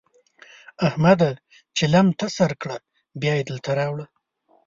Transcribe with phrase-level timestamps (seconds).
[0.87, 1.29] احمده!
[1.77, 2.77] چلم ته سر کړه؛
[3.21, 4.05] بيا يې دلته راوړه.